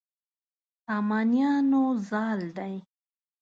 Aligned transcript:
سامانیانو 0.87 1.83
زال 2.09 2.39
دی. 2.57 2.75